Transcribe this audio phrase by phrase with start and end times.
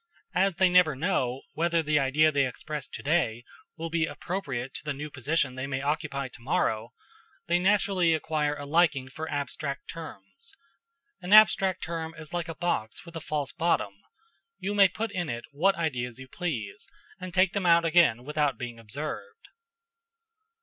[0.33, 3.43] As they never know whether the idea they express to day
[3.77, 6.89] will be appropriate to the new position they may occupy to morrow,
[7.45, 10.55] they naturally acquire a liking for abstract terms.
[11.21, 13.93] An abstract term is like a box with a false bottom:
[14.57, 16.87] you may put in it what ideas you please,
[17.19, 19.49] and take them out again without being observed.